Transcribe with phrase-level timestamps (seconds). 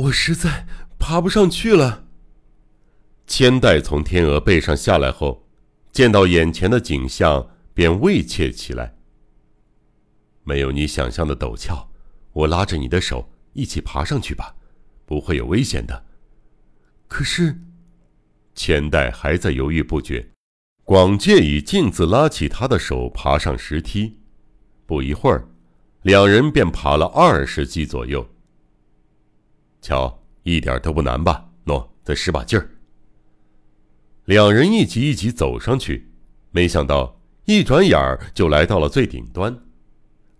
[0.00, 0.66] 我实在
[0.98, 2.06] 爬不上去了。
[3.26, 5.46] 千代从天鹅背上下来后，
[5.92, 8.94] 见到眼前的景象，便畏怯起来。
[10.42, 11.90] 没有你想象的陡峭，
[12.32, 14.54] 我拉着你的手一起爬上去吧，
[15.04, 16.06] 不会有危险的。
[17.06, 17.60] 可是，
[18.54, 20.30] 千代还在犹豫不决。
[20.84, 24.18] 广介以径自拉起他的手，爬上石梯。
[24.86, 25.46] 不一会儿，
[26.02, 28.26] 两人便爬了二十级左右。
[29.80, 31.48] 瞧，一点都不难吧？
[31.66, 32.70] 喏，再使把劲儿。
[34.26, 36.08] 两人一级一级走上去，
[36.50, 39.56] 没想到一转眼儿就来到了最顶端。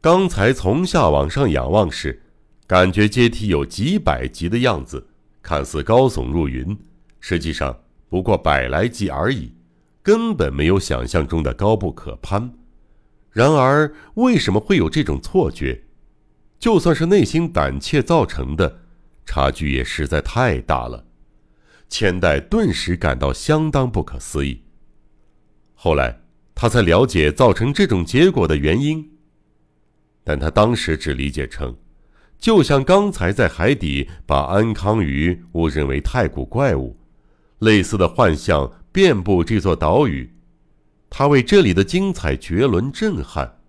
[0.01, 2.23] 刚才从下往上仰望时，
[2.67, 5.07] 感觉阶梯有几百级的样子，
[5.43, 6.79] 看似高耸入云，
[7.19, 7.77] 实际上
[8.09, 9.53] 不过百来级而已。
[10.03, 12.55] 根本没有想象中的高不可攀，
[13.33, 15.83] 然而为什么会有这种错觉？
[16.59, 18.81] 就算是内心胆怯造成的，
[19.25, 21.07] 差距也实在太大了。
[21.89, 24.63] 千代顿时感到相当不可思议。
[25.75, 26.21] 后来
[26.55, 29.11] 他才了解造成这种结果的原因，
[30.23, 31.77] 但他当时只理解成，
[32.39, 36.99] 就像刚才在海底把安康鱼误认为太古怪物，
[37.59, 38.73] 类似的幻象。
[38.93, 40.35] 遍布这座岛屿，
[41.09, 43.61] 他为这里的精彩绝伦震撼。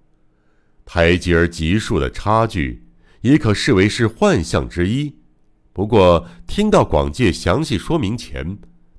[0.83, 2.87] 台阶儿级数的差距，
[3.21, 5.17] 也可视为是幻象之一。
[5.73, 8.57] 不过，听到广介详细说明前，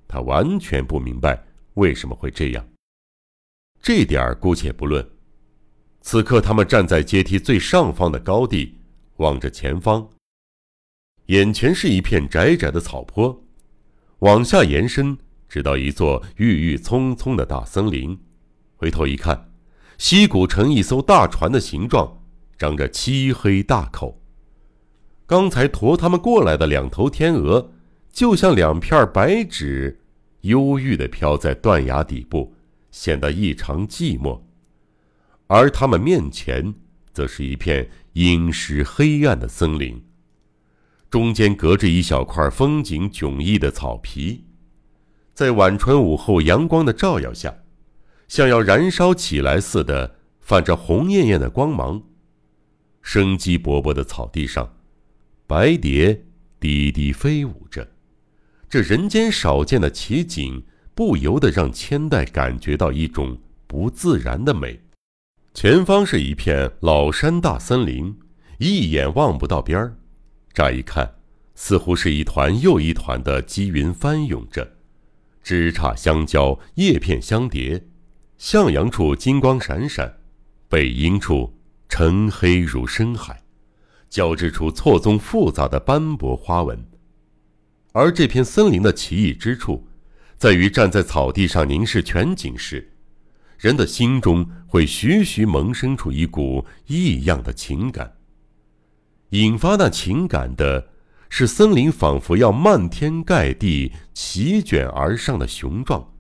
[0.08, 2.66] 他完全不明白为什么会这样。
[3.82, 5.06] 这点儿姑且不论。
[6.00, 8.78] 此刻，他们站在阶梯最上方的高地，
[9.16, 10.08] 望着前方，
[11.26, 13.44] 眼前是一片窄窄的草坡，
[14.20, 15.18] 往下延伸。
[15.48, 18.18] 直到一座郁郁葱葱的大森林，
[18.76, 19.52] 回头一看，
[19.98, 22.24] 溪谷呈一艘大船的形状，
[22.56, 24.21] 张着漆黑大口。
[25.32, 27.70] 刚才驮他们过来的两头天鹅，
[28.12, 30.02] 就像两片白纸，
[30.42, 32.54] 忧郁地飘在断崖底部，
[32.90, 34.42] 显得异常寂寞。
[35.46, 36.74] 而他们面前，
[37.14, 40.04] 则是一片阴湿黑暗的森林，
[41.08, 44.44] 中间隔着一小块风景迥异的草皮。
[45.32, 47.56] 在晚春午后阳光的照耀下，
[48.28, 52.02] 像要燃烧起来似的，泛着红艳艳的光芒。
[53.00, 54.74] 生机勃勃的草地上，
[55.52, 56.18] 白蝶
[56.58, 57.86] 低低飞舞着。
[58.70, 60.64] 这人间少见的奇景，
[60.94, 64.80] 不由得让千代感觉到一种不自然的美。
[65.52, 68.18] 前方是一片老山大森林，
[68.56, 69.98] 一眼望不到边儿。
[70.54, 71.16] 乍一看，
[71.54, 74.76] 似乎是一团又一团的积云翻涌着。
[75.42, 77.88] 枝杈相交，叶片相叠，
[78.38, 80.16] 向阳处金光闪闪，
[80.70, 81.58] 背阴处
[81.90, 83.41] 沉黑如深海，
[84.12, 86.78] 交织出错综复杂的斑驳花纹。
[87.92, 89.88] 而这片森林的奇异之处，
[90.36, 92.92] 在于站在草地上凝视全景时，
[93.58, 98.18] 人的心中会徐徐萌生出一股异样的情感。
[99.30, 100.92] 引发那情感的。
[101.34, 106.12] 是森林仿佛要漫天盖地席卷而上的雄壮，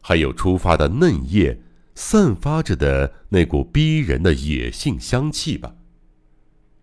[0.00, 1.60] 还有初发的嫩叶
[1.96, 5.74] 散发着的那股逼人的野性香气吧。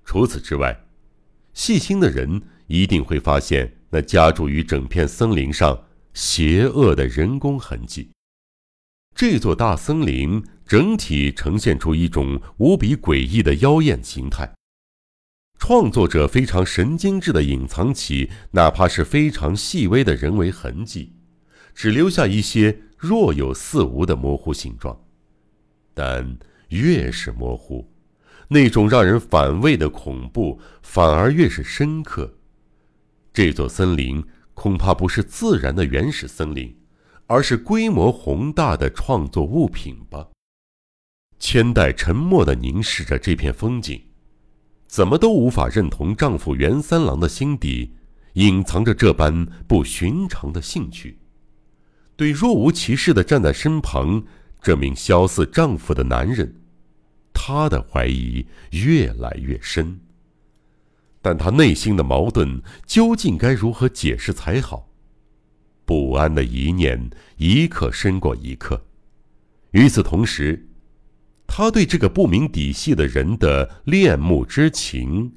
[0.08, 0.86] 除此之外，
[1.54, 8.10] 细心的人一定会发现那加注于整片森林上邪恶的人工痕迹。
[9.14, 14.50] 这座大森林整体呈现出一种无比诡异的妖艳形态。
[15.60, 21.18] 创作者非常神经质地隐藏起哪怕是非常细微的人为痕迹，
[21.76, 24.98] 只留下一些若有似无的模糊形状。
[25.94, 26.38] 但
[26.70, 27.92] 越是模糊，
[28.50, 32.34] 那种让人反胃的恐怖反而越是深刻。
[33.34, 36.76] 这座森林恐怕不是自然的原始森林，
[37.28, 40.28] 而是规模宏大的创作物品吧。
[41.40, 44.02] 千代沉默地凝视着这片风景。
[44.88, 47.94] 怎么都无法认同丈夫袁三郎的心底
[48.34, 51.20] 隐藏着这般不寻常的兴趣，
[52.16, 54.24] 对若无其事的站在身旁
[54.62, 56.56] 这名肖似丈夫的男人，
[57.40, 60.00] 他的怀疑越来越深。
[61.22, 64.90] 但他内心的矛盾究竟该如何解释才好？
[65.86, 68.84] 不安的一念一刻深过一刻。
[69.72, 70.64] 与此同时。
[71.50, 75.32] 他对这个不明底细的人的恋慕之情，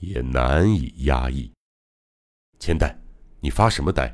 [0.00, 1.52] 也难以压抑。
[2.58, 2.98] 千代，
[3.38, 4.12] 你发什么呆？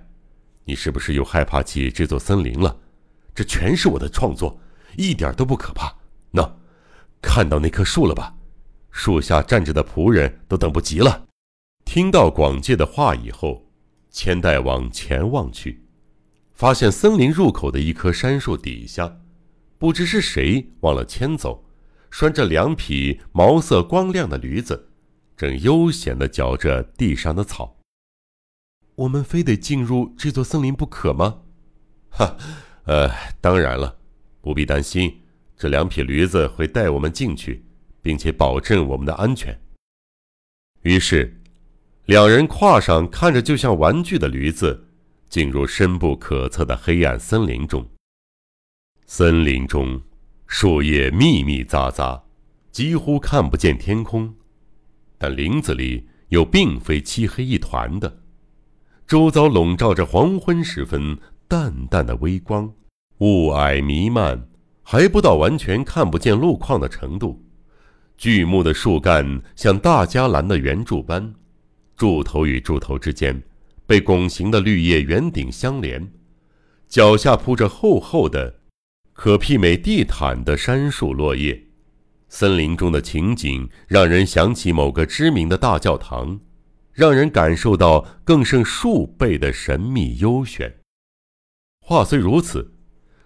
[0.67, 2.79] 你是不是又害怕起这座森林了？
[3.35, 4.61] 这全是我的创作，
[4.99, 6.02] 一点都不可怕。
[7.23, 8.35] 看到那棵树了吧？
[8.91, 11.29] 树下站着的仆人都等不及了。
[11.87, 13.65] 听到广介的话以后，
[14.11, 15.83] 千代往前望去，
[16.53, 19.21] 发现森林入口的一棵杉树底下，
[19.79, 21.65] 不知是谁忘了牵走，
[22.11, 24.91] 拴着两匹毛色光亮的驴子，
[25.37, 27.79] 正悠闲地嚼着地上的草。
[28.95, 31.39] 我们非得进入这座森林不可吗？
[32.11, 32.37] 哈，
[32.85, 33.11] 呃，
[33.41, 33.97] 当然了，
[34.43, 35.22] 不必担心，
[35.63, 37.65] 这两匹驴子会带我们进去，
[38.03, 39.57] 并且保证我们的安全。
[40.81, 41.41] 于是，
[42.07, 44.89] 两人跨上看着就像玩具的驴子，
[45.29, 47.89] 进入深不可测的黑暗森林中。
[49.07, 50.03] 森林中，
[50.49, 52.21] 树叶密密匝匝，
[52.73, 54.35] 几乎看不见天空，
[55.17, 58.21] 但林子里又并非漆黑一团的。
[59.07, 61.17] 周遭笼罩着黄昏时分
[61.47, 62.75] 淡淡的微光，
[63.19, 64.49] 雾霭弥漫，
[64.83, 67.43] 还不到完全看不见路况的程度。
[68.17, 71.35] 巨木的树干像大伽蓝的圆柱般，
[71.97, 73.43] 柱头与柱头之间
[73.87, 76.13] 被拱形的绿叶圆顶相连，
[76.89, 78.61] 脚下铺着厚厚的、
[79.13, 81.63] 可媲美地毯的杉树落叶。
[82.29, 86.41] 森林中的情景让人想起某个知名的大教堂。
[86.93, 90.71] 让人感受到更胜数倍的神秘幽玄。
[91.81, 92.75] 话虽如此，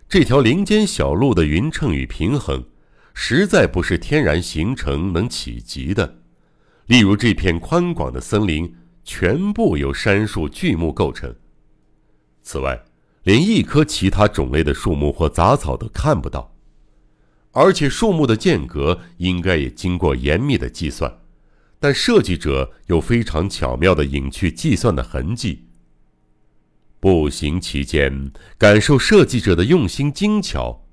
[0.08, 2.64] 这条林间小路的匀称与平衡，
[3.12, 6.18] 实在不是天然形成能企及的。
[6.86, 8.72] 例如，这片宽广的森林
[9.02, 11.34] 全部由杉树巨木构成，
[12.40, 12.84] 此外，
[13.24, 16.54] 连一棵其他种类的树木或杂草都看不到，
[17.50, 21.18] 而且树木的间隔应该也经过严密的计算。
[21.80, 25.65] 但设计者又非常巧妙地隐去计算的痕迹。
[27.06, 30.88] 步行期间，感受设计者的用心精巧，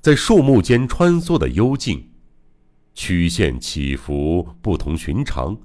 [0.00, 2.08] 在树木间穿梭的幽静，
[2.94, 5.58] 曲线起伏不同寻常，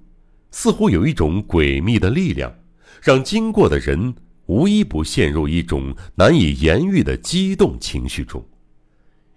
[0.52, 2.54] 似乎有一种诡秘的力量，
[3.02, 4.14] 让经过的人
[4.48, 8.46] 无一不陷入一种难以言喻的激动情绪中，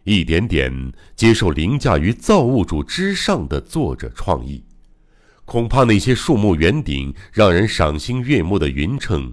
[0.02, 4.64] 一点点接受凌驾于造物主之上的作者创意。
[5.44, 9.32] 恐怕那些树木圆顶让人赏心悦目的匀称，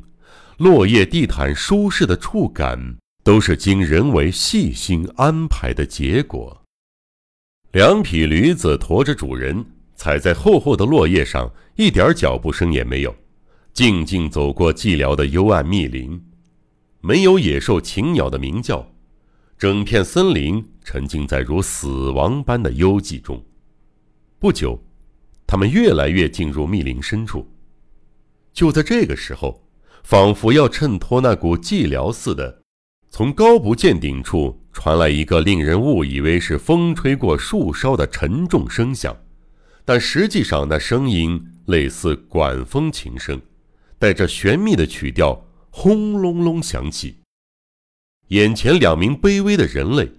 [0.58, 6.64] 落叶地毯舒适的触感，都是经人为细心安排的结果。
[7.72, 9.66] 两匹驴子驮着主人，
[9.96, 13.16] 踩在厚厚的落叶上，一点脚步声也没有，
[13.74, 16.24] 静静走过寂寥的幽暗密林，
[17.02, 18.88] 没有野兽禽鸟的鸣叫，
[19.58, 23.44] 整片森林沉浸在如死亡般的幽寂中。
[24.40, 24.82] 不久。
[25.46, 27.48] 他们越来越进入密林深处，
[28.54, 29.62] 就在这个时候，
[30.04, 32.62] 仿佛要衬托那股寂寥似的，
[33.10, 39.16] 从高不见顶处传来一个令人误以为是风吹过树梢的沉重声响，
[39.86, 43.42] 但实际上那声音类似管风琴声，
[43.98, 47.18] 带着玄秘的曲调，轰隆隆响起。
[48.28, 50.12] 眼前两名卑微的人类，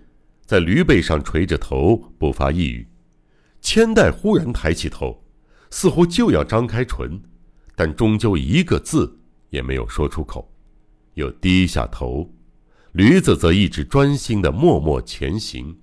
[0.47, 2.89] 在驴背上垂着头，不发一语。
[3.61, 5.25] 千代忽然抬起头，
[5.71, 7.21] 似乎就要张开唇，
[7.75, 9.21] 但终究一个字
[9.55, 10.53] 也没有说出口，
[11.15, 12.29] 又低下头。
[12.93, 15.79] 驴子则一直专心的默默前行。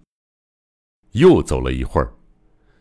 [1.13, 2.13] 又走了一会儿，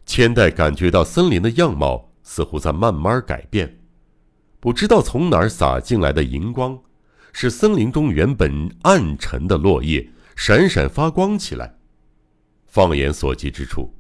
[0.05, 3.81] 千代感觉到森林的样貌似乎在慢慢改变，
[4.59, 6.79] 不知道从哪儿洒进来的荧光，
[7.33, 11.76] 使森林中原本暗沉的落叶闪闪发光起来。
[12.67, 13.95] 放眼所及之处。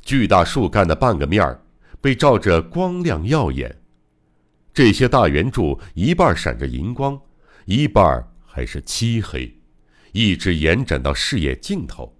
[0.00, 1.58] 巨大树干的半个面儿
[1.98, 3.74] 被照着光亮耀眼，
[4.74, 7.18] 这些大圆柱一半闪着银光，
[7.64, 9.56] 一半还是漆黑，
[10.10, 12.12] 一直延展到视野尽头。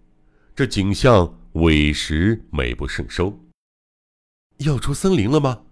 [0.55, 3.37] 这景象委实美不胜收。
[4.59, 5.63] 要出森林了吗？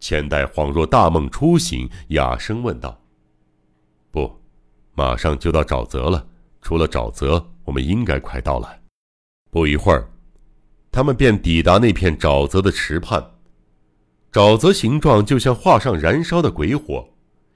[0.00, 3.02] 千代恍若大梦初醒，哑声问道
[4.10, 4.40] ：“不，
[4.94, 6.26] 马上就到沼泽了。
[6.62, 8.80] 出了沼泽，我们应该快到了。
[9.50, 10.10] 不一会儿。”
[10.90, 13.35] 他们便抵达那片沼泽的池畔，
[14.36, 17.08] 沼泽形状就像画上燃烧的鬼火，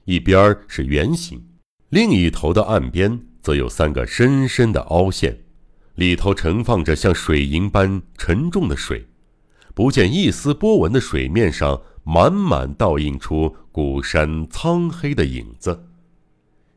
[0.07, 1.39] 一边是圆形，
[1.91, 5.39] 另一头的岸边则有三个深深的凹陷，
[5.97, 9.07] 里头盛放着像水银般沉重的水，
[9.75, 15.85] 不见一丝波纹的水面上满满倒映出古山苍黑的影子，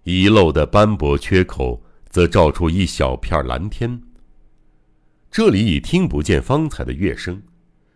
[0.03, 4.01] 遗漏的斑驳缺口则照出一小片蓝天。
[5.31, 7.41] 这里已听不见方才的乐声，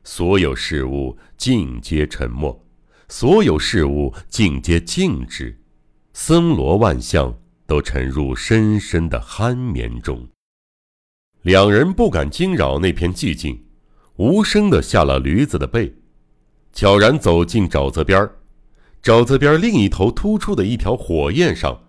[0.10, 2.66] 所有事物尽皆沉默，
[3.10, 5.60] 所有事物尽皆静止，
[6.14, 10.26] 森罗万象都沉入深深的酣眠中。
[11.42, 13.62] 两人不敢惊扰那片寂静，
[14.16, 15.94] 无声地下了驴子的背，
[16.72, 18.34] 悄然走进沼泽边儿。
[19.04, 21.84] 沼泽边另一头突出的一条火焰上，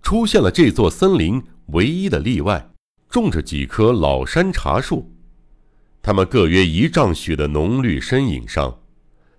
[0.00, 2.70] 出现了这座森林唯一的例外，
[3.10, 5.10] 种着几棵老山茶树。
[6.04, 8.78] 它们各约一丈许的浓绿身影上，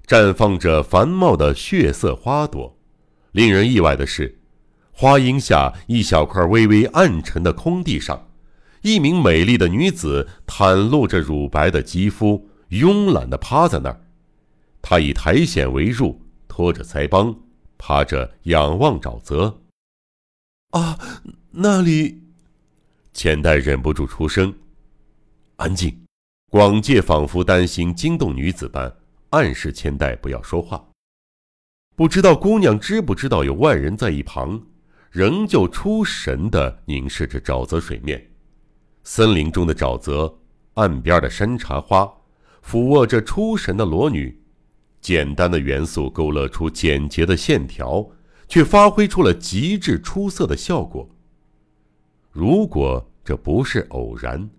[0.07, 2.75] 绽放着繁茂的血色花朵。
[3.33, 4.39] 令人意外的是，
[4.91, 8.29] 花荫下一小块微微暗沉的空地上，
[8.81, 14.01] 一名美丽的女子袒露着乳白的肌肤，慵懒地趴在那儿。
[14.81, 16.17] 她以苔藓为褥。
[16.47, 17.35] 托着腮帮，
[17.77, 19.61] 趴着仰望沼泽。
[20.69, 20.97] 啊，
[21.51, 22.23] 那里！
[23.13, 24.53] 千代忍不住出声
[25.57, 25.93] ：“安静！”
[26.51, 28.95] 广介仿佛担心惊动女子般，
[29.31, 30.85] 暗示千代不要说话。
[31.95, 34.61] 不知道姑娘知不知道有外人在一旁，
[35.09, 38.25] 仍旧出神地凝视着沼泽水面。
[39.03, 40.37] 森林中的沼泽，
[40.75, 42.11] 岸边的山茶花，
[42.61, 44.41] 俯卧着出神的裸女。
[45.01, 48.09] 简单的元素勾勒出简洁的线条，
[48.47, 51.09] 却发挥出了极致出色的效果。
[52.31, 54.49] 如果这不是偶然，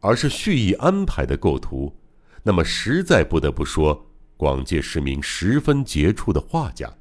[0.00, 1.94] 而是蓄意安排的构图，
[2.42, 6.92] 那么实在不得不说，广介是名十分杰出的画家。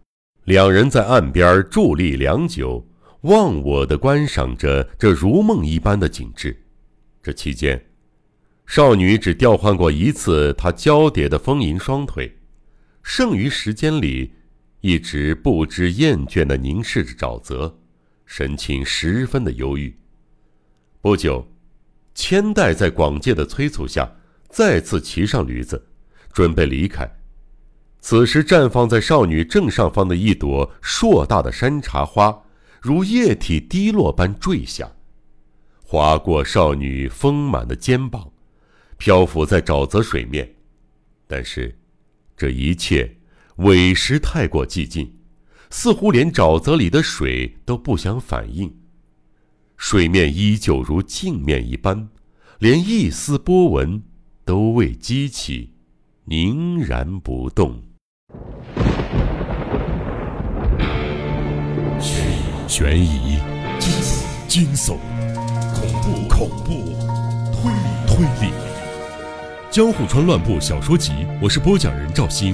[0.44, 2.86] 两人在岸边伫立良久，
[3.22, 6.66] 忘我地观赏着这如梦一般的景致。
[7.22, 7.86] 这期间，
[8.66, 12.38] 少女只调换过一次她交叠的丰盈双腿。
[13.04, 14.34] 剩余时间里，
[14.82, 17.80] 一直不知厌倦地凝视着沼泽，
[18.26, 19.96] 神情十分的忧郁。
[21.02, 21.48] 不久，
[22.20, 24.12] 千代在广介的催促下，
[24.50, 25.82] 再次骑上驴子，
[26.34, 27.10] 准备离开。
[28.02, 32.44] 此时，绽放在少女正上方的一朵硕大的山茶花，
[32.82, 34.92] 如液体滴落般坠下，
[35.82, 38.30] 划过少女丰满的肩膀，
[38.98, 40.56] 漂浮在沼泽水面。
[41.26, 41.74] 但是。
[42.36, 43.18] 这一切
[43.58, 45.14] 委实太过寂静，
[45.70, 48.74] 似乎连沼泽里的水都不想反应。
[49.80, 52.10] 水面依旧如镜面一般，
[52.60, 54.04] 连一丝波纹
[54.44, 55.72] 都未激起，
[56.26, 57.82] 凝然不动。
[62.68, 63.40] 悬疑、
[64.50, 64.98] 惊悚、
[65.74, 66.74] 恐怖、恐怖、
[67.54, 68.54] 推理、推理。
[69.72, 72.54] 江户川乱步小说集，我是播讲人赵鑫，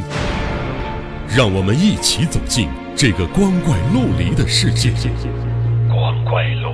[1.36, 4.94] 让我们一起走进这个光怪陆离的世界。
[5.90, 6.65] 光怪。